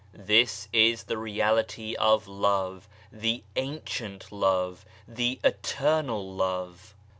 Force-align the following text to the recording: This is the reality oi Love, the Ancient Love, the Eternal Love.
This 0.25 0.67
is 0.73 1.03
the 1.03 1.17
reality 1.19 1.95
oi 2.01 2.15
Love, 2.25 2.87
the 3.11 3.43
Ancient 3.55 4.31
Love, 4.31 4.83
the 5.07 5.39
Eternal 5.43 6.33
Love. 6.33 6.95